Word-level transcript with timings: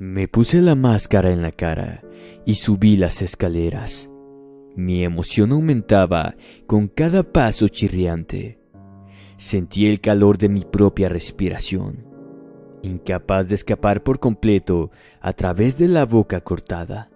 Me 0.00 0.28
puse 0.28 0.60
la 0.60 0.76
máscara 0.76 1.32
en 1.32 1.42
la 1.42 1.50
cara 1.50 2.04
y 2.46 2.54
subí 2.54 2.96
las 2.96 3.20
escaleras. 3.20 4.08
Mi 4.76 5.02
emoción 5.02 5.50
aumentaba 5.50 6.36
con 6.68 6.86
cada 6.86 7.24
paso 7.24 7.66
chirriante. 7.66 8.60
Sentí 9.38 9.88
el 9.88 10.00
calor 10.00 10.38
de 10.38 10.48
mi 10.48 10.64
propia 10.64 11.08
respiración, 11.08 12.06
incapaz 12.82 13.48
de 13.48 13.56
escapar 13.56 14.04
por 14.04 14.20
completo 14.20 14.92
a 15.20 15.32
través 15.32 15.78
de 15.78 15.88
la 15.88 16.04
boca 16.04 16.42
cortada. 16.42 17.10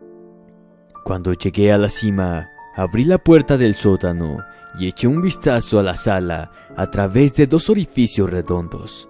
Cuando 1.04 1.34
llegué 1.34 1.70
a 1.70 1.78
la 1.78 1.88
cima, 1.88 2.50
abrí 2.74 3.04
la 3.04 3.18
puerta 3.18 3.56
del 3.56 3.76
sótano 3.76 4.38
y 4.76 4.88
eché 4.88 5.06
un 5.06 5.22
vistazo 5.22 5.78
a 5.78 5.84
la 5.84 5.94
sala 5.94 6.50
a 6.76 6.90
través 6.90 7.36
de 7.36 7.46
dos 7.46 7.70
orificios 7.70 8.28
redondos. 8.28 9.08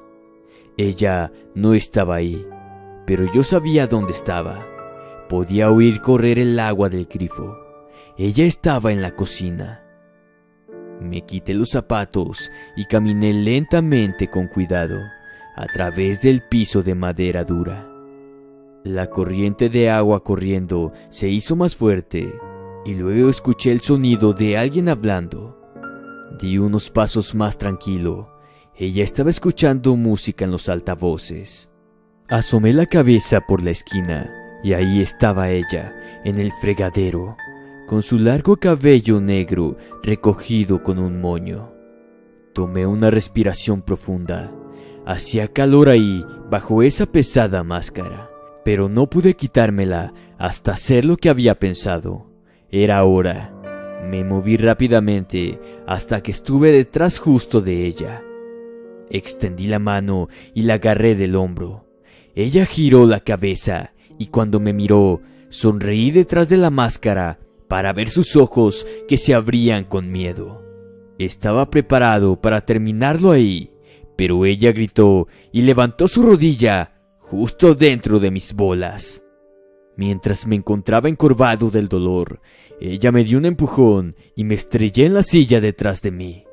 Ella 0.76 1.32
no 1.54 1.72
estaba 1.72 2.16
ahí 2.16 2.46
pero 3.06 3.30
yo 3.32 3.42
sabía 3.42 3.86
dónde 3.86 4.12
estaba. 4.12 4.66
Podía 5.28 5.70
oír 5.70 6.00
correr 6.00 6.38
el 6.38 6.58
agua 6.58 6.88
del 6.88 7.06
grifo. 7.06 7.56
Ella 8.16 8.44
estaba 8.44 8.92
en 8.92 9.02
la 9.02 9.16
cocina. 9.16 9.82
Me 11.00 11.22
quité 11.22 11.54
los 11.54 11.70
zapatos 11.70 12.50
y 12.76 12.84
caminé 12.84 13.32
lentamente 13.32 14.28
con 14.28 14.46
cuidado 14.46 15.00
a 15.56 15.66
través 15.66 16.22
del 16.22 16.42
piso 16.42 16.82
de 16.82 16.94
madera 16.94 17.44
dura. 17.44 17.88
La 18.84 19.08
corriente 19.08 19.68
de 19.68 19.90
agua 19.90 20.22
corriendo 20.22 20.92
se 21.08 21.28
hizo 21.28 21.56
más 21.56 21.76
fuerte 21.76 22.32
y 22.84 22.94
luego 22.94 23.30
escuché 23.30 23.72
el 23.72 23.80
sonido 23.80 24.32
de 24.32 24.56
alguien 24.56 24.88
hablando. 24.88 25.58
Di 26.40 26.58
unos 26.58 26.90
pasos 26.90 27.34
más 27.34 27.58
tranquilo. 27.58 28.28
Ella 28.74 29.04
estaba 29.04 29.30
escuchando 29.30 29.96
música 29.96 30.44
en 30.44 30.50
los 30.50 30.68
altavoces. 30.68 31.71
Asomé 32.32 32.72
la 32.72 32.86
cabeza 32.86 33.42
por 33.42 33.62
la 33.62 33.72
esquina 33.72 34.32
y 34.64 34.72
ahí 34.72 35.02
estaba 35.02 35.50
ella, 35.50 35.94
en 36.24 36.40
el 36.40 36.50
fregadero, 36.50 37.36
con 37.86 38.00
su 38.00 38.18
largo 38.18 38.56
cabello 38.56 39.20
negro 39.20 39.76
recogido 40.02 40.82
con 40.82 40.98
un 40.98 41.20
moño. 41.20 41.74
Tomé 42.54 42.86
una 42.86 43.10
respiración 43.10 43.82
profunda. 43.82 44.50
Hacía 45.04 45.48
calor 45.48 45.90
ahí, 45.90 46.24
bajo 46.48 46.82
esa 46.82 47.04
pesada 47.04 47.64
máscara, 47.64 48.30
pero 48.64 48.88
no 48.88 49.10
pude 49.10 49.34
quitármela 49.34 50.14
hasta 50.38 50.72
hacer 50.72 51.04
lo 51.04 51.18
que 51.18 51.28
había 51.28 51.58
pensado. 51.58 52.30
Era 52.70 53.04
hora. 53.04 53.52
Me 54.08 54.24
moví 54.24 54.56
rápidamente 54.56 55.60
hasta 55.86 56.22
que 56.22 56.30
estuve 56.30 56.72
detrás 56.72 57.18
justo 57.18 57.60
de 57.60 57.84
ella. 57.86 58.22
Extendí 59.10 59.66
la 59.66 59.78
mano 59.78 60.30
y 60.54 60.62
la 60.62 60.74
agarré 60.74 61.14
del 61.14 61.36
hombro. 61.36 61.91
Ella 62.34 62.66
giró 62.66 63.06
la 63.06 63.20
cabeza 63.20 63.92
y 64.18 64.26
cuando 64.26 64.60
me 64.60 64.72
miró, 64.72 65.20
sonreí 65.48 66.10
detrás 66.10 66.48
de 66.48 66.56
la 66.56 66.70
máscara 66.70 67.38
para 67.68 67.92
ver 67.92 68.08
sus 68.08 68.36
ojos 68.36 68.86
que 69.08 69.18
se 69.18 69.34
abrían 69.34 69.84
con 69.84 70.10
miedo. 70.10 70.62
Estaba 71.18 71.70
preparado 71.70 72.40
para 72.40 72.64
terminarlo 72.64 73.30
ahí, 73.30 73.70
pero 74.16 74.44
ella 74.44 74.72
gritó 74.72 75.28
y 75.52 75.62
levantó 75.62 76.08
su 76.08 76.22
rodilla 76.22 76.94
justo 77.18 77.74
dentro 77.74 78.18
de 78.18 78.30
mis 78.30 78.54
bolas. 78.54 79.22
Mientras 79.96 80.46
me 80.46 80.56
encontraba 80.56 81.08
encorvado 81.08 81.70
del 81.70 81.88
dolor, 81.88 82.40
ella 82.80 83.12
me 83.12 83.24
dio 83.24 83.38
un 83.38 83.44
empujón 83.44 84.16
y 84.34 84.44
me 84.44 84.54
estrellé 84.54 85.06
en 85.06 85.14
la 85.14 85.22
silla 85.22 85.60
detrás 85.60 86.02
de 86.02 86.10
mí. 86.10 86.44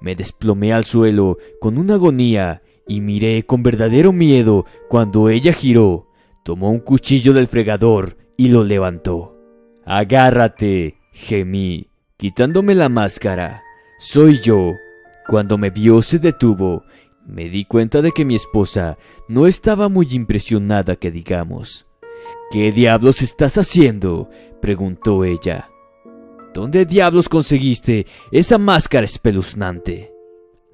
Me 0.00 0.16
desplomé 0.16 0.72
al 0.72 0.86
suelo 0.86 1.36
con 1.60 1.76
una 1.76 1.94
agonía 1.94 2.62
y 2.90 3.00
miré 3.02 3.44
con 3.46 3.62
verdadero 3.62 4.12
miedo 4.12 4.66
cuando 4.88 5.28
ella 5.28 5.52
giró, 5.52 6.08
tomó 6.42 6.72
un 6.72 6.80
cuchillo 6.80 7.32
del 7.32 7.46
fregador 7.46 8.16
y 8.36 8.48
lo 8.48 8.64
levantó. 8.64 9.38
Agárrate, 9.86 10.96
gemí, 11.12 11.86
quitándome 12.16 12.74
la 12.74 12.88
máscara. 12.88 13.62
Soy 14.00 14.40
yo. 14.40 14.72
Cuando 15.28 15.56
me 15.56 15.70
vio 15.70 16.02
se 16.02 16.18
detuvo. 16.18 16.82
Me 17.24 17.48
di 17.48 17.64
cuenta 17.64 18.02
de 18.02 18.10
que 18.10 18.24
mi 18.24 18.34
esposa 18.34 18.98
no 19.28 19.46
estaba 19.46 19.88
muy 19.88 20.08
impresionada 20.10 20.96
que 20.96 21.12
digamos. 21.12 21.86
¿Qué 22.50 22.72
diablos 22.72 23.22
estás 23.22 23.56
haciendo? 23.56 24.30
preguntó 24.60 25.24
ella. 25.24 25.70
¿Dónde 26.52 26.86
diablos 26.86 27.28
conseguiste 27.28 28.08
esa 28.32 28.58
máscara 28.58 29.04
espeluznante? 29.04 30.12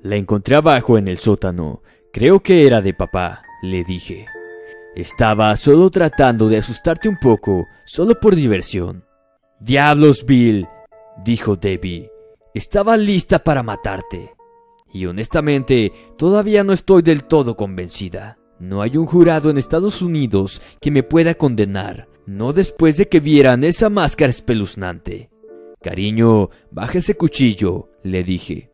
La 0.01 0.17
encontré 0.17 0.57
abajo 0.57 0.97
en 0.97 1.09
el 1.09 1.19
sótano, 1.19 1.83
Creo 2.17 2.41
que 2.41 2.67
era 2.67 2.81
de 2.81 2.95
papá, 2.95 3.43
le 3.61 3.85
dije. 3.85 4.25
Estaba 4.95 5.55
solo 5.55 5.91
tratando 5.91 6.49
de 6.49 6.57
asustarte 6.57 7.11
un 7.11 7.19
poco, 7.19 7.67
solo 7.85 8.19
por 8.19 8.35
diversión. 8.35 9.05
Diablos, 9.61 10.25
Bill, 10.25 10.67
dijo 11.23 11.57
Debbie. 11.57 12.11
Estaba 12.55 12.97
lista 12.97 13.45
para 13.45 13.63
matarte. 13.63 14.33
Y 14.95 15.05
honestamente, 15.05 15.93
todavía 16.17 16.65
no 16.65 16.73
estoy 16.73 17.03
del 17.03 17.25
todo 17.25 17.55
convencida. 17.55 18.39
No 18.59 18.81
hay 18.81 18.97
un 18.97 19.05
jurado 19.05 19.51
en 19.51 19.59
Estados 19.59 20.01
Unidos 20.01 20.63
que 20.81 20.91
me 20.91 21.03
pueda 21.03 21.35
condenar, 21.35 22.09
no 22.25 22.55
después 22.55 22.97
de 22.97 23.09
que 23.09 23.21
vieran 23.21 23.63
esa 23.63 23.91
máscara 23.91 24.31
espeluznante. 24.31 25.29
Cariño, 25.83 26.49
baja 26.71 26.97
ese 26.97 27.15
cuchillo, 27.15 27.91
le 28.03 28.25
dije. 28.25 28.73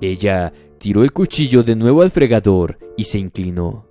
Ella 0.00 0.52
tiró 0.78 1.02
el 1.04 1.12
cuchillo 1.12 1.62
de 1.62 1.76
nuevo 1.76 2.02
al 2.02 2.10
fregador 2.10 2.78
y 2.96 3.04
se 3.04 3.18
inclinó. 3.18 3.88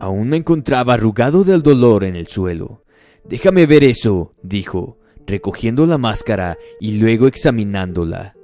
Aún 0.00 0.28
me 0.28 0.36
encontraba 0.36 0.94
arrugado 0.94 1.44
del 1.44 1.62
dolor 1.62 2.04
en 2.04 2.16
el 2.16 2.26
suelo. 2.26 2.82
Déjame 3.24 3.66
ver 3.66 3.84
eso, 3.84 4.34
dijo, 4.42 4.98
recogiendo 5.26 5.86
la 5.86 5.98
máscara 5.98 6.58
y 6.80 6.98
luego 6.98 7.26
examinándola. 7.26 8.34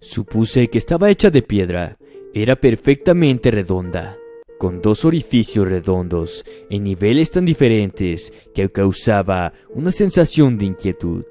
Supuse 0.00 0.68
que 0.68 0.78
estaba 0.78 1.10
hecha 1.10 1.30
de 1.30 1.42
piedra. 1.42 1.96
Era 2.32 2.54
perfectamente 2.54 3.50
redonda, 3.50 4.16
con 4.58 4.80
dos 4.80 5.04
orificios 5.04 5.68
redondos 5.68 6.44
en 6.70 6.84
niveles 6.84 7.32
tan 7.32 7.44
diferentes 7.44 8.32
que 8.54 8.70
causaba 8.70 9.52
una 9.70 9.90
sensación 9.90 10.56
de 10.56 10.66
inquietud. 10.66 11.24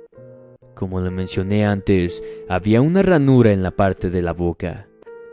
Como 0.75 1.00
lo 1.00 1.10
mencioné 1.10 1.65
antes, 1.65 2.22
había 2.50 2.81
una 2.81 3.01
ranura 3.01 3.54
en 3.54 3.63
la 3.63 3.72
parte 3.72 4.10
de 4.10 4.22
la 4.22 4.33
boca. 4.33 4.88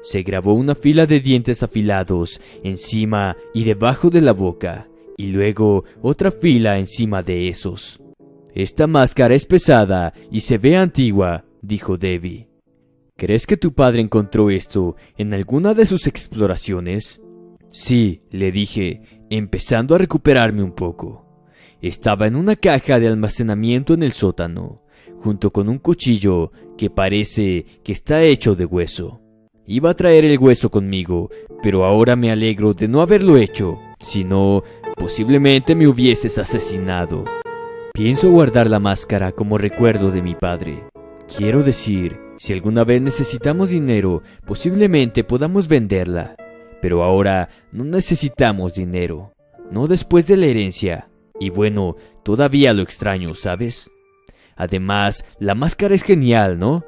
Se 0.07 0.23
grabó 0.23 0.55
una 0.55 0.77
fila 0.77 1.05
de 1.05 1.19
dientes 1.19 1.65
afilados 1.65 2.41
encima 2.63 3.37
y 3.53 3.65
debajo 3.65 4.09
de 4.09 4.21
la 4.21 4.31
boca, 4.31 4.87
y 5.17 5.33
luego 5.33 5.83
otra 6.01 6.31
fila 6.31 6.79
encima 6.79 7.25
de 7.25 7.49
esos. 7.49 8.01
Esta 8.55 8.87
máscara 8.87 9.35
es 9.35 9.45
pesada 9.47 10.15
y 10.31 10.43
se 10.43 10.59
ve 10.59 10.77
antigua, 10.77 11.45
dijo 11.61 11.99
Debbie. 11.99 12.49
¿Crees 13.17 13.49
que 13.49 13.57
tu 13.57 13.75
padre 13.75 14.01
encontró 14.01 14.49
esto 14.49 14.95
en 15.17 15.35
alguna 15.35 15.75
de 15.75 15.87
sus 15.87 16.07
exploraciones? 16.07 17.21
Sí, 17.73 18.23
le 18.31 18.53
dije, 18.53 19.03
empezando 19.29 19.97
a 19.97 19.99
recuperarme 19.99 20.63
un 20.63 20.77
poco. 20.77 21.27
Estaba 21.83 22.29
en 22.29 22.37
una 22.37 22.55
caja 22.55 23.01
de 23.01 23.09
almacenamiento 23.09 23.95
en 23.95 24.05
el 24.05 24.13
sótano, 24.13 24.85
junto 25.19 25.53
con 25.53 25.69
un 25.69 25.79
cuchillo 25.79 26.53
que 26.79 26.91
parece 26.91 27.67
que 27.83 27.91
está 27.91 28.23
hecho 28.23 28.55
de 28.55 28.67
hueso. 28.67 29.26
Iba 29.69 29.91
a 29.91 29.95
traer 29.95 30.25
el 30.25 30.39
hueso 30.39 30.71
conmigo, 30.71 31.29
pero 31.61 31.85
ahora 31.85 32.15
me 32.15 32.31
alegro 32.31 32.73
de 32.73 32.87
no 32.87 33.01
haberlo 33.01 33.37
hecho, 33.37 33.81
si 33.99 34.23
no, 34.23 34.63
posiblemente 34.95 35.75
me 35.75 35.89
hubieses 35.89 36.39
asesinado. 36.39 37.25
Pienso 37.93 38.31
guardar 38.31 38.71
la 38.71 38.79
máscara 38.79 39.33
como 39.33 39.59
recuerdo 39.59 40.13
de 40.13 40.23
mi 40.23 40.37
padre. 40.37 40.85
Quiero 41.37 41.65
decir, 41.65 42.17
si 42.39 42.53
alguna 42.53 42.85
vez 42.85 43.03
necesitamos 43.03 43.71
dinero, 43.71 44.23
posiblemente 44.47 45.25
podamos 45.25 45.67
venderla. 45.67 46.37
Pero 46.81 47.03
ahora 47.03 47.49
no 47.73 47.83
necesitamos 47.83 48.75
dinero, 48.75 49.33
no 49.73 49.89
después 49.89 50.29
de 50.29 50.37
la 50.37 50.47
herencia. 50.47 51.09
Y 51.41 51.51
bueno, 51.51 51.97
todavía 52.23 52.73
lo 52.73 52.83
extraño, 52.83 53.35
¿sabes? 53.35 53.91
Además, 54.55 55.25
la 55.41 55.57
máscara 55.57 55.97
es 55.97 56.05
genial, 56.05 56.57
¿no? 56.57 56.85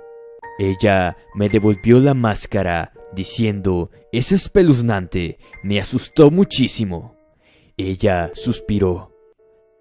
Ella 0.59 1.17
me 1.35 1.49
devolvió 1.49 2.01
la 2.01 2.15
máscara, 2.15 2.93
diciendo, 3.15 3.91
es 4.13 4.33
espeluznante, 4.33 5.39
me 5.63 5.79
asustó 5.79 6.31
muchísimo. 6.31 7.17
Ella 7.77 8.33
suspiró. 8.35 9.15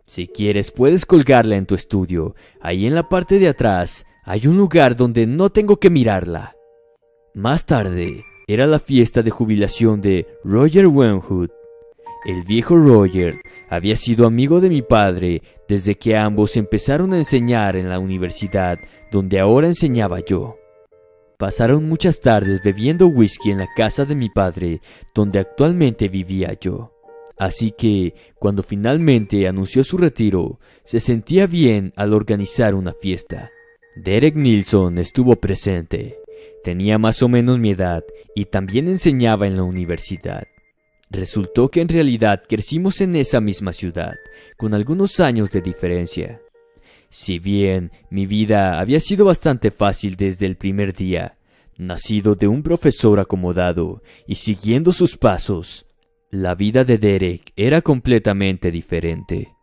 Si 0.06 0.27
quieres, 0.27 0.71
puedes 0.71 1.06
colgarla 1.06 1.56
en 1.56 1.65
tu 1.65 1.75
estudio. 1.75 2.35
Ahí 2.62 2.85
en 2.85 2.95
la 2.95 3.09
parte 3.09 3.39
de 3.39 3.50
atrás 3.50 4.06
hay 4.24 4.45
un 4.47 4.56
lugar 4.57 4.95
donde 4.95 5.25
no 5.25 5.50
tengo 5.50 5.77
que 5.77 5.89
mirarla. 5.89 6.53
Más 7.33 7.65
tarde, 7.65 8.23
era 8.47 8.68
la 8.68 8.80
fiesta 8.80 9.23
de 9.23 9.31
jubilación 9.31 10.00
de 10.00 10.27
Roger 10.44 10.88
Wenhood. 10.88 11.50
El 12.25 12.44
viejo 12.44 12.75
Roger 12.75 13.41
había 13.69 13.97
sido 13.97 14.27
amigo 14.27 14.62
de 14.62 14.69
mi 14.69 14.81
padre 14.81 15.41
desde 15.68 15.95
que 15.95 16.15
ambos 16.15 16.56
empezaron 16.56 17.13
a 17.13 17.18
enseñar 17.18 17.75
en 17.75 17.89
la 17.89 18.00
universidad 18.00 18.80
donde 19.12 19.39
ahora 19.39 19.68
enseñaba 19.68 20.19
yo. 20.19 20.57
Pasaron 21.37 21.87
muchas 21.87 22.19
tardes 22.19 22.63
bebiendo 22.63 23.07
whisky 23.07 23.51
en 23.51 23.59
la 23.59 23.67
casa 23.75 24.05
de 24.05 24.15
mi 24.15 24.27
padre 24.27 24.81
donde 25.13 25.37
actualmente 25.37 26.07
vivía 26.07 26.57
yo. 26.59 26.95
Así 27.37 27.71
que, 27.71 28.15
cuando 28.39 28.63
finalmente 28.63 29.47
anunció 29.47 29.83
su 29.83 29.99
retiro, 29.99 30.59
se 30.83 30.99
sentía 30.99 31.45
bien 31.45 31.93
al 31.95 32.13
organizar 32.13 32.73
una 32.73 32.93
fiesta. 32.93 33.51
Derek 33.95 34.35
Nilsson 34.35 34.97
estuvo 34.97 35.35
presente. 35.35 36.17
Tenía 36.63 36.97
más 36.97 37.21
o 37.21 37.29
menos 37.29 37.59
mi 37.59 37.69
edad 37.69 38.03
y 38.33 38.45
también 38.45 38.87
enseñaba 38.87 39.45
en 39.45 39.57
la 39.57 39.63
universidad. 39.63 40.47
Resultó 41.11 41.69
que 41.69 41.81
en 41.81 41.89
realidad 41.89 42.41
crecimos 42.49 42.99
en 42.99 43.15
esa 43.15 43.41
misma 43.41 43.73
ciudad, 43.73 44.15
con 44.57 44.73
algunos 44.73 45.19
años 45.19 45.51
de 45.51 45.61
diferencia. 45.61 46.41
Si 47.09 47.39
bien 47.39 47.92
mi 48.09 48.25
vida 48.25 48.80
había 48.80 49.00
sido 49.00 49.25
bastante 49.25 49.71
fácil 49.71 50.15
desde 50.15 50.45
el 50.45 50.57
primer 50.57 50.94
día, 50.94 51.38
nacido 51.77 52.36
de 52.36 52.48
un 52.48 52.63
profesor 52.63 53.19
acomodado 53.19 54.01
y 54.27 54.36
siguiendo 54.36 54.92
sus 54.92 55.18
pasos, 55.18 55.86
la 56.30 56.56
vida 56.56 56.83
de 56.83 56.98
Derek 56.98 57.54
era 57.56 57.81
completamente 57.81 58.71
diferente. 58.71 59.54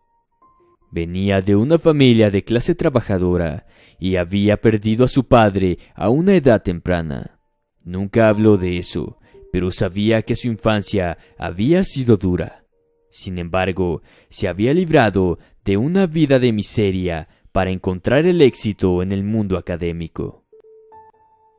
Venía 0.91 1.43
de 1.43 1.57
una 1.57 1.79
familia 1.79 2.31
de 2.31 2.45
clase 2.45 2.75
trabajadora 2.75 3.67
y 3.99 4.17
había 4.17 4.61
perdido 4.61 5.05
a 5.05 5.09
su 5.09 5.27
padre 5.27 5.79
a 5.95 6.09
una 6.09 6.35
edad 6.35 6.63
temprana. 6.63 7.41
Nunca 7.85 8.29
habló 8.29 8.57
de 8.57 8.79
eso, 8.79 9.19
pero 9.53 9.71
sabía 9.71 10.23
que 10.23 10.37
su 10.37 10.49
infancia 10.49 11.19
había 11.37 11.85
sido 11.85 12.17
dura. 12.17 12.65
Sin 13.11 13.39
embargo, 13.39 14.03
se 14.29 14.49
había 14.49 14.73
librado 14.73 15.39
de 15.65 15.77
una 15.77 16.07
vida 16.07 16.39
de 16.39 16.53
miseria 16.53 17.29
para 17.53 17.71
encontrar 17.71 18.27
el 18.27 18.43
éxito 18.43 19.03
en 19.03 19.13
el 19.13 19.25
mundo 19.25 19.57
académico. 19.57 20.45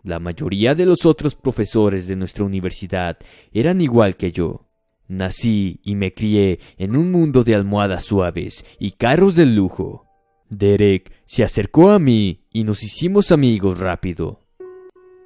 La 0.03 0.19
mayoría 0.19 0.75
de 0.75 0.85
los 0.85 1.05
otros 1.05 1.35
profesores 1.35 2.07
de 2.07 2.15
nuestra 2.15 2.43
universidad 2.43 3.17
eran 3.51 3.81
igual 3.81 4.15
que 4.15 4.31
yo, 4.31 4.65
Nací 5.07 5.79
y 5.83 5.95
me 5.95 6.13
crié 6.13 6.59
en 6.77 6.95
un 6.95 7.11
mundo 7.11 7.43
de 7.43 7.53
almohadas 7.53 8.05
suaves 8.05 8.65
y 8.79 8.91
carros 8.91 9.35
de 9.35 9.45
lujo. 9.45 10.07
Derek 10.49 11.11
se 11.25 11.43
acercó 11.43 11.91
a 11.91 11.99
mí 11.99 12.45
y 12.51 12.63
nos 12.63 12.83
hicimos 12.83 13.31
amigos 13.31 13.79
rápido. 13.79 14.39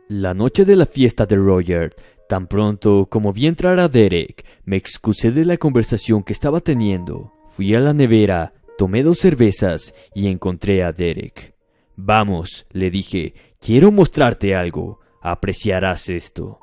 La 0.09 0.33
noche 0.33 0.65
de 0.65 0.75
la 0.75 0.85
fiesta 0.85 1.25
de 1.25 1.35
Roger, 1.35 1.95
tan 2.27 2.47
pronto 2.47 3.07
como 3.09 3.31
vi 3.31 3.47
entrar 3.47 3.79
a 3.79 3.87
Derek, 3.87 4.45
me 4.65 4.75
excusé 4.75 5.31
de 5.31 5.45
la 5.45 5.57
conversación 5.57 6.23
que 6.23 6.33
estaba 6.33 6.61
teniendo. 6.61 7.33
Fui 7.47 7.73
a 7.73 7.79
la 7.79 7.93
nevera, 7.93 8.53
tomé 8.79 9.03
dos 9.03 9.17
cervezas 9.17 9.93
y 10.15 10.27
encontré 10.27 10.83
a 10.83 10.93
Derek. 10.93 11.53
Vamos, 11.97 12.65
le 12.71 12.89
dije, 12.89 13.33
quiero 13.59 13.91
mostrarte 13.91 14.55
algo. 14.55 15.01
Apreciarás 15.21 16.07
esto. 16.07 16.59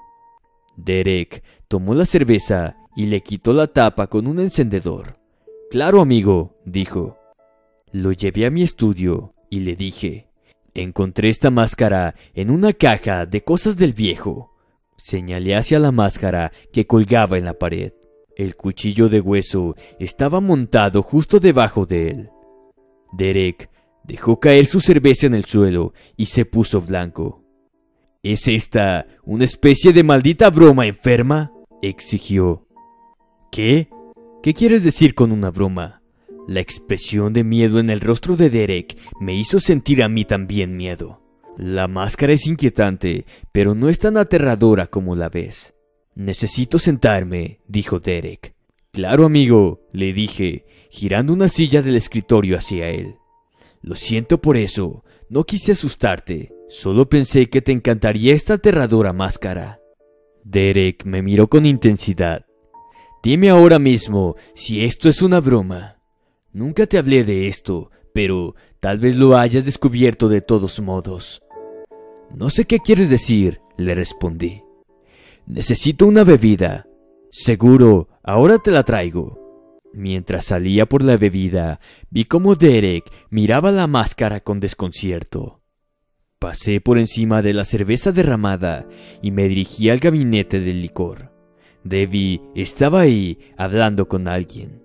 Derek 0.79 1.45
tomó 1.69 1.95
la 1.95 2.07
cerveza 2.07 2.79
y 2.97 3.05
le 3.05 3.21
quitó 3.21 3.53
la 3.53 3.67
tapa 3.67 4.07
con 4.07 4.27
un 4.27 4.41
encendedor. 4.41 5.19
Claro, 5.71 6.01
amigo, 6.01 6.57
dijo. 6.65 7.19
Lo 7.93 8.13
llevé 8.13 8.47
a 8.47 8.51
mi 8.51 8.63
estudio 8.63 9.35
y 9.51 9.61
le 9.61 9.77
dije, 9.77 10.31
encontré 10.73 11.29
esta 11.29 11.51
máscara 11.51 12.15
en 12.33 12.51
una 12.51 12.73
caja 12.73 13.27
de 13.27 13.45
cosas 13.45 13.77
del 13.77 13.93
viejo. 13.93 14.57
Señalé 14.97 15.55
hacia 15.55 15.79
la 15.79 15.93
máscara 15.93 16.51
que 16.73 16.87
colgaba 16.87 17.37
en 17.37 17.45
la 17.45 17.59
pared. 17.59 17.93
El 18.37 18.55
cuchillo 18.55 19.09
de 19.09 19.23
hueso 19.23 19.77
estaba 19.99 20.41
montado 20.41 21.03
justo 21.03 21.41
debajo 21.41 21.87
de 21.87 22.11
él. 22.11 22.31
Derek 23.13 23.71
dejó 24.05 24.41
caer 24.41 24.67
su 24.67 24.81
cerveza 24.81 25.27
en 25.27 25.35
el 25.35 25.47
suelo 25.47 25.95
y 26.19 26.27
se 26.27 26.45
puso 26.45 26.83
blanco. 26.83 27.43
¿Es 28.23 28.47
esta 28.47 29.07
una 29.25 29.45
especie 29.45 29.95
de 29.95 30.03
maldita 30.03 30.51
broma 30.51 30.87
enferma? 30.87 31.51
exigió. 31.81 32.67
¿Qué? 33.51 33.89
¿Qué 34.43 34.53
quieres 34.53 34.85
decir 34.85 35.15
con 35.15 35.33
una 35.33 35.51
broma? 35.51 36.03
La 36.47 36.61
expresión 36.61 37.33
de 37.33 37.43
miedo 37.43 37.79
en 37.79 37.89
el 37.89 38.01
rostro 38.01 38.37
de 38.37 38.51
Derek 38.51 38.99
me 39.19 39.35
hizo 39.35 39.61
sentir 39.61 40.03
a 40.03 40.11
mí 40.11 40.27
también 40.27 40.77
miedo. 40.77 41.23
La 41.57 41.89
máscara 41.89 42.35
es 42.35 42.47
inquietante, 42.47 43.25
pero 43.51 43.75
no 43.75 43.89
es 43.89 43.99
tan 43.99 44.19
aterradora 44.19 44.89
como 44.89 45.17
la 45.17 45.31
ves. 45.31 45.76
Necesito 46.17 46.79
sentarme, 46.79 47.61
dijo 47.69 48.01
Derek. 48.01 48.55
Claro, 48.91 49.27
amigo, 49.27 49.87
le 49.93 50.15
dije, 50.15 50.65
girando 50.91 51.35
una 51.35 51.49
silla 51.49 51.83
del 51.83 51.95
escritorio 51.95 52.57
hacia 52.57 52.89
él. 52.89 53.17
Lo 53.83 53.95
siento 53.95 54.41
por 54.41 54.57
eso, 54.57 55.05
no 55.29 55.45
quise 55.45 55.73
asustarte, 55.73 56.55
solo 56.71 57.11
pensé 57.11 57.51
que 57.51 57.61
te 57.61 57.73
encantaría 57.73 58.33
esta 58.33 58.55
aterradora 58.55 59.13
máscara. 59.13 59.79
Derek 60.43 61.05
me 61.05 61.21
miró 61.21 61.49
con 61.49 61.67
intensidad. 61.67 62.47
Dime 63.23 63.51
ahora 63.51 63.79
mismo 63.79 64.37
si 64.55 64.87
esto 64.87 65.11
es 65.11 65.21
una 65.21 65.41
broma. 65.41 66.01
Nunca 66.51 66.87
te 66.87 66.97
hablé 66.97 67.25
de 67.25 67.47
esto, 67.47 67.91
pero 68.15 68.55
tal 68.81 68.99
vez 68.99 69.17
lo 69.17 69.37
hayas 69.37 69.67
descubierto 69.67 70.31
de 70.31 70.41
todos 70.41 70.81
modos. 70.81 71.43
No 72.35 72.49
sé 72.49 72.65
qué 72.65 72.79
quieres 72.79 73.11
decir, 73.11 73.61
le 73.77 73.95
respondí. 73.95 74.66
Necesito 75.47 76.07
una 76.07 76.25
bebida. 76.25 76.87
Seguro, 77.31 78.09
ahora 78.25 78.59
te 78.59 78.73
la 78.73 78.83
traigo. 78.83 79.81
Mientras 79.93 80.47
salía 80.47 80.87
por 80.87 81.03
la 81.03 81.17
bebida, 81.17 81.79
vi 82.11 82.25
cómo 82.25 82.57
Derek 82.57 83.05
miraba 83.31 83.71
la 83.71 83.87
máscara 83.87 84.41
con 84.41 84.59
desconcierto. 84.59 85.63
Pasé 86.41 86.81
por 86.81 86.99
encima 86.99 87.43
de 87.43 87.55
la 87.55 87.65
cerveza 87.65 88.11
derramada 88.11 88.87
y 89.23 89.31
me 89.31 89.49
dirigí 89.49 89.89
al 89.89 90.01
gabinete 90.01 90.61
del 90.61 90.83
licor. 90.83 91.33
Debbie 91.85 92.43
estaba 92.57 93.01
ahí 93.03 93.39
hablando 93.57 94.09
con 94.09 94.27
alguien. 94.27 94.83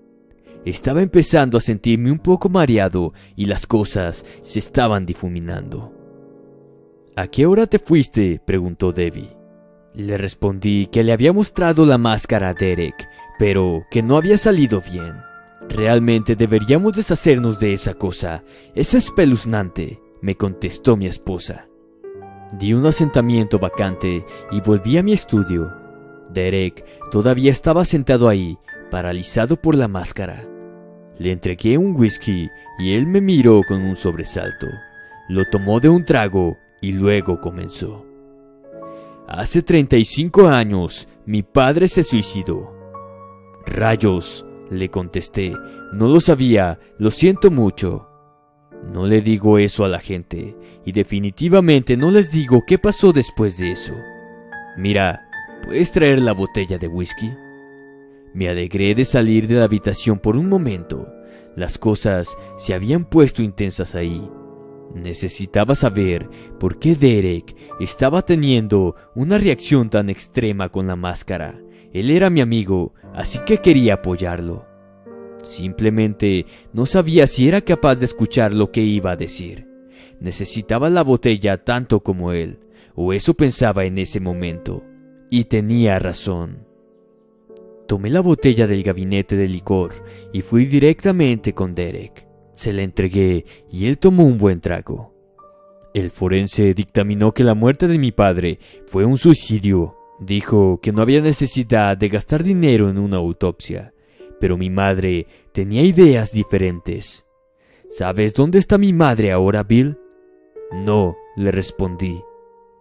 Estaba 0.64 1.02
empezando 1.02 1.58
a 1.58 1.62
sentirme 1.62 2.12
un 2.12 2.20
poco 2.20 2.50
mareado 2.50 3.14
y 3.36 3.46
las 3.46 3.66
cosas 3.66 4.24
se 4.44 4.60
estaban 4.60 5.08
difuminando. 5.08 5.92
¿A 7.16 7.28
qué 7.28 7.48
hora 7.48 7.66
te 7.66 7.80
fuiste? 7.80 8.40
preguntó 8.46 8.92
Debbie. 8.94 9.41
Le 9.94 10.18
respondí 10.18 10.88
que 10.88 11.04
le 11.04 11.12
había 11.12 11.34
mostrado 11.34 11.86
la 11.86 11.98
máscara 11.98 12.50
a 12.50 12.54
Derek, 12.54 13.10
pero 13.38 13.86
que 13.92 14.02
no 14.02 14.16
había 14.16 14.38
salido 14.38 14.82
bien. 14.82 15.16
Realmente 15.68 16.36
deberíamos 16.36 16.94
deshacernos 16.94 17.60
de 17.60 17.74
esa 17.74 17.94
cosa. 17.94 18.44
Es 18.74 18.94
espeluznante, 18.94 20.00
me 20.22 20.36
contestó 20.36 20.96
mi 20.96 21.08
esposa. 21.08 21.68
Di 22.54 22.74
un 22.74 22.86
asentamiento 22.86 23.60
vacante 23.60 24.26
y 24.52 24.62
volví 24.62 24.98
a 24.98 25.04
mi 25.04 25.14
estudio. 25.14 25.72
Derek 26.30 26.86
todavía 27.12 27.52
estaba 27.52 27.84
sentado 27.86 28.30
ahí, 28.30 28.58
paralizado 28.90 29.56
por 29.56 29.76
la 29.76 29.88
máscara. 29.88 30.48
Le 31.18 31.32
entregué 31.32 31.78
un 31.78 31.96
whisky 31.96 32.50
y 32.80 32.94
él 32.94 33.08
me 33.08 33.22
miró 33.22 33.62
con 33.68 33.82
un 33.82 33.96
sobresalto. 33.96 34.68
Lo 35.30 35.46
tomó 35.46 35.80
de 35.80 35.90
un 35.90 36.06
trago 36.06 36.58
y 36.82 36.94
luego 36.94 37.40
comenzó. 37.40 38.11
Hace 39.34 39.62
35 39.62 40.48
años 40.48 41.08
mi 41.26 41.42
padre 41.42 41.88
se 41.88 42.04
suicidó. 42.04 42.76
Rayos, 43.66 44.46
le 44.70 44.90
contesté, 44.90 45.54
no 45.94 46.08
lo 46.08 46.20
sabía, 46.20 46.80
lo 46.98 47.12
siento 47.12 47.50
mucho. 47.50 48.10
No 48.92 49.08
le 49.08 49.22
digo 49.22 49.58
eso 49.58 49.86
a 49.86 49.88
la 49.88 50.00
gente, 50.00 50.58
y 50.86 50.92
definitivamente 50.92 51.96
no 51.96 52.12
les 52.12 52.32
digo 52.32 52.64
qué 52.68 52.78
pasó 52.78 53.14
después 53.14 53.58
de 53.58 53.72
eso. 53.72 53.94
Mira, 54.78 55.22
¿Puedes 55.64 55.92
traer 55.92 56.22
la 56.22 56.34
botella 56.34 56.78
de 56.78 56.88
whisky? 56.88 57.32
Me 58.34 58.50
alegré 58.50 58.96
de 58.96 59.06
salir 59.06 59.48
de 59.48 59.56
la 59.56 59.66
habitación 59.66 60.20
por 60.20 60.36
un 60.36 60.50
momento. 60.50 61.08
Las 61.56 61.78
cosas 61.78 62.36
se 62.58 62.74
habían 62.74 63.06
puesto 63.06 63.44
intensas 63.44 63.94
ahí. 63.96 64.28
Necesitaba 64.96 65.76
saber 65.76 66.30
por 66.60 66.78
qué 66.80 66.96
Derek 66.96 67.56
estaba 67.80 68.24
teniendo 68.24 68.96
una 69.16 69.38
reacción 69.38 69.90
tan 69.90 70.10
extrema 70.10 70.70
con 70.70 70.88
la 70.88 70.96
máscara. 70.96 71.60
Él 71.94 72.10
era 72.10 72.30
mi 72.30 72.42
amigo, 72.42 72.94
así 73.14 73.40
que 73.46 73.60
quería 73.60 73.96
apoyarlo. 73.96 74.66
Simplemente 75.44 76.46
no 76.74 76.86
sabía 76.86 77.28
si 77.28 77.48
era 77.48 77.62
capaz 77.62 77.96
de 77.96 78.06
escuchar 78.06 78.54
lo 78.54 78.72
que 78.72 78.82
iba 78.82 79.12
a 79.12 79.16
decir. 79.16 79.68
Necesitaba 80.20 80.90
la 80.90 81.04
botella 81.04 81.64
tanto 81.64 82.02
como 82.02 82.32
él, 82.32 82.60
o 82.94 83.14
eso 83.14 83.34
pensaba 83.34 83.86
en 83.86 83.98
ese 83.98 84.20
momento. 84.20 84.84
Y 85.30 85.46
tenía 85.46 85.98
razón. 86.00 86.68
Tomé 87.88 88.10
la 88.10 88.22
botella 88.22 88.68
del 88.68 88.84
gabinete 88.84 89.36
de 89.36 89.48
licor 89.48 89.92
y 90.32 90.42
fui 90.42 90.66
directamente 90.66 91.54
con 91.54 91.74
Derek. 91.74 92.31
Se 92.56 92.74
la 92.74 92.84
entregué 92.84 93.46
y 93.72 93.88
él 93.88 93.98
tomó 93.98 94.26
un 94.26 94.38
buen 94.38 94.62
trago. 94.62 95.14
El 95.94 96.10
forense 96.10 96.74
dictaminó 96.74 97.34
que 97.34 97.44
la 97.44 97.54
muerte 97.54 97.88
de 97.88 97.98
mi 97.98 98.12
padre 98.12 98.60
fue 98.86 99.06
un 99.06 99.18
suicidio. 99.18 99.98
Dijo 100.20 100.80
que 100.82 100.92
no 100.92 101.02
había 101.02 101.22
necesidad 101.22 101.98
de 101.98 102.10
gastar 102.10 102.44
dinero 102.44 102.90
en 102.90 102.98
una 102.98 103.18
autopsia, 103.18 103.94
pero 104.40 104.58
mi 104.58 104.70
madre 104.70 105.28
tenía 105.52 105.82
ideas 105.82 106.32
diferentes. 106.32 107.26
¿Sabes 107.90 108.34
dónde 108.34 108.60
está 108.60 108.78
mi 108.78 108.94
madre 108.94 109.32
ahora, 109.32 109.64
Bill? 109.64 109.98
No, 110.72 111.18
le 111.36 111.52
respondí. 111.52 112.22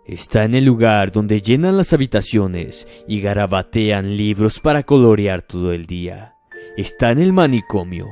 Está 0.06 0.44
en 0.44 0.54
el 0.54 0.64
lugar 0.64 1.12
donde 1.12 1.42
llenan 1.42 1.76
las 1.76 1.92
habitaciones 1.92 2.86
y 3.08 3.20
garabatean 3.20 4.16
libros 4.16 4.60
para 4.60 4.84
colorear 4.84 5.42
todo 5.42 5.72
el 5.72 5.86
día. 5.86 6.36
Está 6.76 7.10
en 7.10 7.18
el 7.18 7.32
manicomio. 7.32 8.06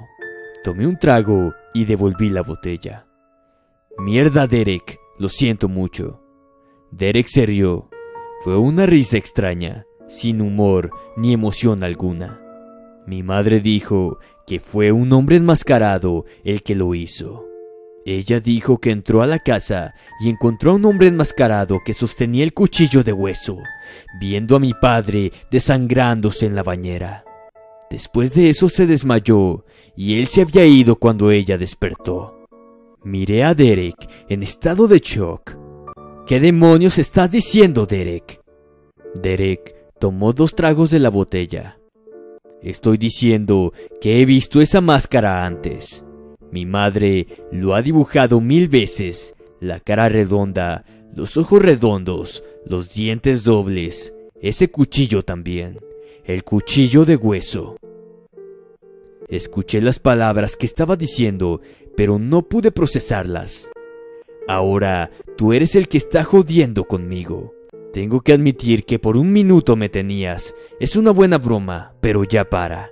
Tomé 0.65 0.87
un 0.87 0.99
trago 0.99 1.55
y 1.73 1.85
devolví 1.85 2.29
la 2.31 2.43
botella. 2.43 3.07
Mierda, 3.99 4.47
Derek, 4.47 4.99
lo 5.19 5.29
siento 5.29 5.69
mucho. 5.69 6.23
Derek 6.91 7.29
se 7.29 7.47
rió. 7.47 7.89
Fue 8.43 8.57
una 8.57 8.87
risa 8.87 9.17
extraña, 9.17 9.87
sin 10.09 10.41
humor 10.41 10.91
ni 11.17 11.33
emoción 11.33 11.83
alguna. 11.83 12.41
Mi 13.07 13.23
madre 13.23 13.61
dijo 13.61 14.19
que 14.47 14.61
fue 14.61 14.93
un 14.93 15.13
hombre 15.13 15.37
enmascarado 15.37 16.25
el 16.45 16.63
que 16.63 16.75
lo 16.75 16.95
hizo. 16.95 17.47
Ella 18.05 18.41
dijo 18.41 18.79
que 18.79 18.91
entró 18.91 19.23
a 19.23 19.27
la 19.27 19.39
casa 19.39 19.95
y 20.21 20.31
encontró 20.31 20.71
a 20.71 20.75
un 20.75 20.85
hombre 20.87 21.09
enmascarado 21.09 21.81
que 21.85 21.93
sostenía 21.93 22.43
el 22.43 22.55
cuchillo 22.55 23.05
de 23.05 23.13
hueso, 23.13 23.59
viendo 24.19 24.57
a 24.57 24.61
mi 24.61 24.73
padre 24.73 25.33
desangrándose 25.51 26.47
en 26.47 26.55
la 26.55 26.63
bañera. 26.63 27.25
Después 27.91 28.33
de 28.35 28.51
eso 28.51 28.69
se 28.69 28.87
desmayó 28.87 29.65
y 29.97 30.19
él 30.19 30.27
se 30.27 30.43
había 30.43 30.67
ido 30.67 30.97
cuando 30.97 31.31
ella 31.31 31.57
despertó. 31.57 32.47
Miré 33.03 33.45
a 33.45 33.55
Derek 33.55 34.09
en 34.29 34.43
estado 34.43 34.89
de 34.89 34.99
shock. 34.99 35.57
¿Qué 36.27 36.41
demonios 36.41 36.99
estás 36.99 37.31
diciendo, 37.31 37.87
Derek? 37.87 38.41
Derek 39.15 39.75
tomó 39.99 40.33
dos 40.33 40.55
tragos 40.55 40.91
de 40.91 40.99
la 40.99 41.09
botella. 41.09 41.79
Estoy 42.63 42.99
diciendo 42.99 43.73
que 44.01 44.21
he 44.21 44.27
visto 44.27 44.61
esa 44.61 44.81
máscara 44.81 45.47
antes. 45.47 46.05
Mi 46.51 46.67
madre 46.67 47.27
lo 47.51 47.75
ha 47.75 47.83
dibujado 47.83 48.41
mil 48.41 48.69
veces. 48.69 49.35
La 49.61 49.81
cara 49.81 50.09
redonda, 50.09 50.85
los 51.15 51.37
ojos 51.37 51.63
redondos, 51.63 52.45
los 52.67 52.93
dientes 52.93 53.43
dobles, 53.45 54.15
ese 54.41 54.71
cuchillo 54.71 55.25
también, 55.25 55.79
el 56.29 56.45
cuchillo 56.45 57.07
de 57.07 57.17
hueso. 57.17 57.79
Escuché 59.29 59.81
las 59.81 59.99
palabras 59.99 60.57
que 60.57 60.67
estaba 60.67 60.95
diciendo, 60.95 61.63
pero 61.97 62.19
no 62.19 62.43
pude 62.43 62.71
procesarlas. 62.71 63.71
Ahora 64.47 65.11
tú 65.39 65.55
eres 65.55 65.75
el 65.75 65.89
que 65.89 65.97
está 65.97 66.25
jodiendo 66.25 66.85
conmigo. 66.85 67.55
Tengo 67.95 68.21
que 68.21 68.35
admitir 68.35 68.85
que 68.85 68.99
por 68.99 69.17
un 69.17 69.33
minuto 69.33 69.75
me 69.75 69.89
tenías. 69.89 70.55
Es 70.79 70.97
una 70.97 71.13
buena 71.13 71.39
broma, 71.39 71.95
pero 72.03 72.25
ya 72.25 72.45
para. 72.45 72.91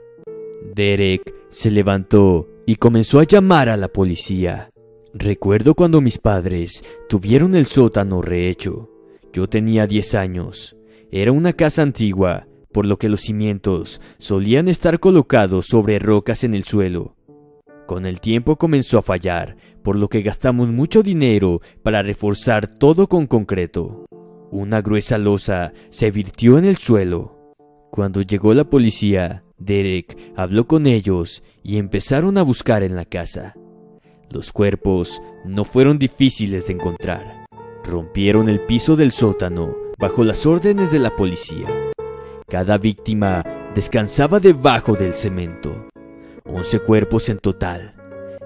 Derek 0.75 1.35
se 1.51 1.71
levantó 1.71 2.49
y 2.65 2.77
comenzó 2.77 3.21
a 3.21 3.25
llamar 3.25 3.69
a 3.69 3.77
la 3.77 3.89
policía. 3.89 4.71
Recuerdo 5.13 5.75
cuando 5.75 6.01
mis 6.01 6.17
padres 6.17 6.83
tuvieron 7.07 7.55
el 7.55 7.67
sótano 7.67 8.23
rehecho. 8.23 8.91
Yo 9.31 9.47
tenía 9.47 9.87
10 9.87 10.15
años. 10.15 10.75
Era 11.11 11.33
una 11.33 11.53
casa 11.53 11.83
antigua, 11.83 12.47
por 12.77 12.85
lo 12.85 12.99
que 12.99 13.09
los 13.09 13.23
cimientos 13.23 14.03
solían 14.19 14.69
estar 14.69 15.01
colocados 15.01 15.65
sobre 15.65 15.99
rocas 15.99 16.45
en 16.45 16.53
el 16.53 16.65
suelo. 16.65 17.17
Con 17.87 18.05
el 18.05 18.21
tiempo 18.21 18.57
comenzó 18.57 18.99
a 18.99 19.03
fallar, 19.03 19.57
por 19.83 19.97
lo 19.97 20.11
que 20.11 20.21
gastamos 20.21 20.69
mucho 20.69 21.03
dinero 21.03 21.63
para 21.83 22.03
reforzar 22.03 22.67
todo 22.67 23.07
con 23.07 23.27
concreto. 23.27 24.05
Una 24.51 24.83
gruesa 24.83 25.17
losa 25.17 25.73
se 25.89 26.11
virtió 26.11 26.59
en 26.59 26.67
el 26.67 26.77
suelo. 26.77 27.55
Cuando 27.91 28.21
llegó 28.21 28.53
la 28.53 28.69
policía, 28.69 29.43
Derek 29.57 30.35
habló 30.37 30.67
con 30.67 30.87
ellos 30.87 31.43
y 31.63 31.79
empezaron 31.79 32.37
a 32.37 32.43
buscar 32.43 32.83
en 32.83 32.95
la 32.95 33.07
casa. 33.07 33.55
Los 34.31 34.53
cuerpos 34.53 35.23
no 35.47 35.65
fueron 35.65 35.99
difíciles 35.99 36.67
de 36.67 36.75
encontrar. 36.75 37.47
Rompieron 37.85 38.51
el 38.51 38.61
piso 38.61 38.97
del 38.97 39.13
sótano 39.13 39.75
bajo 39.99 40.25
las 40.25 40.45
órdenes 40.45 40.93
de 40.93 40.99
la 40.99 41.17
policía. 41.17 41.86
Cada 42.49 42.79
víctima 42.79 43.45
descansaba 43.75 44.39
debajo 44.39 44.95
del 44.95 45.15
cemento. 45.15 45.89
Once 46.45 46.79
cuerpos 46.79 47.29
en 47.29 47.39
total. 47.39 47.93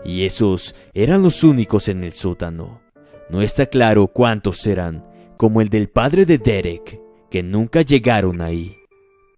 Y 0.06 0.24
esos 0.24 0.74
eran 0.94 1.22
los 1.22 1.44
únicos 1.44 1.88
en 1.88 2.02
el 2.02 2.12
sótano. 2.12 2.80
No 3.28 3.42
está 3.42 3.66
claro 3.66 4.06
cuántos 4.06 4.66
eran, 4.66 5.04
como 5.36 5.60
el 5.60 5.68
del 5.68 5.90
padre 5.90 6.24
de 6.24 6.38
Derek, 6.38 6.98
que 7.30 7.42
nunca 7.42 7.82
llegaron 7.82 8.40
ahí. 8.40 8.74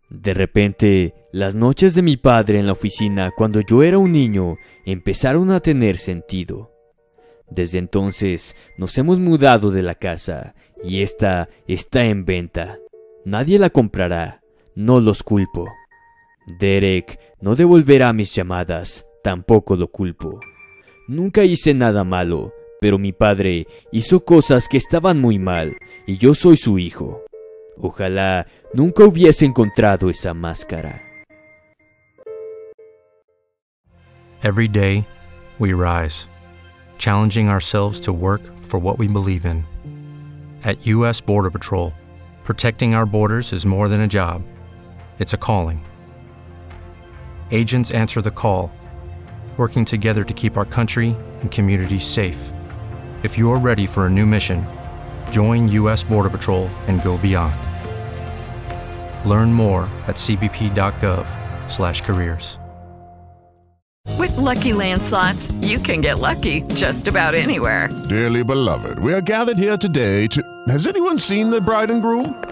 De 0.08 0.32
repente, 0.32 1.14
las 1.32 1.56
noches 1.56 1.96
de 1.96 2.02
mi 2.02 2.16
padre 2.16 2.60
en 2.60 2.66
la 2.66 2.72
oficina 2.72 3.32
cuando 3.36 3.60
yo 3.62 3.82
era 3.82 3.98
un 3.98 4.12
niño 4.12 4.58
empezaron 4.84 5.50
a 5.50 5.58
tener 5.58 5.98
sentido. 5.98 6.70
Desde 7.50 7.78
entonces 7.78 8.54
nos 8.78 8.96
hemos 8.96 9.18
mudado 9.18 9.72
de 9.72 9.82
la 9.82 9.96
casa 9.96 10.54
y 10.84 11.02
esta 11.02 11.48
está 11.66 12.04
en 12.04 12.24
venta. 12.24 12.78
Nadie 13.24 13.58
la 13.58 13.70
comprará, 13.70 14.41
no 14.74 15.00
los 15.00 15.22
culpo. 15.22 15.68
Derek 16.58 17.18
no 17.40 17.54
devolverá 17.54 18.12
mis 18.12 18.34
llamadas, 18.34 19.06
tampoco 19.22 19.76
lo 19.76 19.88
culpo. 19.88 20.40
Nunca 21.08 21.44
hice 21.44 21.74
nada 21.74 22.04
malo, 22.04 22.52
pero 22.80 22.98
mi 22.98 23.12
padre 23.12 23.66
hizo 23.92 24.24
cosas 24.24 24.68
que 24.68 24.76
estaban 24.76 25.20
muy 25.20 25.38
mal 25.38 25.76
y 26.06 26.16
yo 26.16 26.34
soy 26.34 26.56
su 26.56 26.78
hijo. 26.78 27.22
Ojalá 27.76 28.46
nunca 28.74 29.04
hubiese 29.04 29.44
encontrado 29.44 30.10
esa 30.10 30.34
máscara. 30.34 31.02
Every 34.42 34.66
day, 34.66 35.06
we 35.60 35.72
rise, 35.72 36.28
challenging 36.98 37.48
ourselves 37.48 38.00
to 38.00 38.12
work 38.12 38.42
for 38.58 38.80
what 38.80 38.98
we 38.98 39.06
believe 39.06 39.46
in. 39.46 39.64
At 40.64 40.84
U.S. 40.86 41.20
Border 41.20 41.50
Patrol, 41.50 41.92
protecting 42.44 42.94
our 42.94 43.06
borders 43.06 43.52
is 43.52 43.64
more 43.64 43.88
than 43.88 44.00
a 44.00 44.08
job, 44.08 44.42
it's 45.18 45.34
a 45.34 45.36
calling. 45.36 45.84
Agents 47.50 47.90
answer 47.90 48.22
the 48.22 48.30
call, 48.30 48.70
working 49.56 49.84
together 49.84 50.22
to 50.24 50.32
keep 50.32 50.56
our 50.56 50.64
country 50.64 51.16
and 51.40 51.50
communities 51.50 52.04
safe. 52.04 52.52
If 53.22 53.36
you're 53.36 53.58
ready 53.58 53.86
for 53.86 54.06
a 54.06 54.10
new 54.10 54.24
mission, 54.26 54.66
join 55.30 55.68
U.S. 55.68 56.02
Border 56.02 56.30
Patrol 56.30 56.68
and 56.88 57.02
go 57.02 57.18
beyond. 57.18 57.54
Learn 59.28 59.52
more 59.52 59.82
at 60.06 60.16
cbp.gov/careers. 60.16 62.58
With 64.18 64.36
Lucky 64.36 64.72
Land 64.72 65.02
slots, 65.02 65.50
you 65.62 65.78
can 65.78 66.00
get 66.00 66.18
lucky 66.18 66.62
just 66.74 67.08
about 67.08 67.34
anywhere. 67.34 67.88
Dearly 68.08 68.44
beloved, 68.44 68.98
we 68.98 69.12
are 69.12 69.20
gathered 69.20 69.58
here 69.58 69.76
today 69.76 70.26
to. 70.28 70.42
Has 70.68 70.86
anyone 70.86 71.18
seen 71.18 71.50
the 71.50 71.60
bride 71.60 71.90
and 71.90 72.00
groom? 72.00 72.51